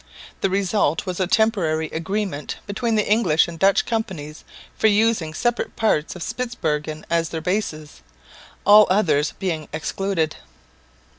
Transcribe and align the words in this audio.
The 0.41 0.49
result 0.49 1.05
was 1.05 1.19
a 1.19 1.27
temporary 1.27 1.85
agreement 1.91 2.55
between 2.65 2.95
the 2.95 3.07
English 3.07 3.47
and 3.47 3.59
Dutch 3.59 3.85
companies 3.85 4.43
for 4.75 4.87
using 4.87 5.31
separate 5.31 5.75
parts 5.75 6.15
of 6.15 6.23
Spitsbergen 6.23 7.05
as 7.11 7.29
their 7.29 7.39
bases, 7.39 8.01
all 8.65 8.87
others 8.89 9.33
being 9.37 9.67
excluded. 9.71 10.37